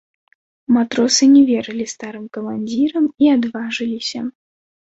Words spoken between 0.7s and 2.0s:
Матросы не верылі